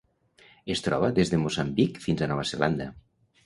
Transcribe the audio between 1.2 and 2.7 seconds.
des de Moçambic fins a Nova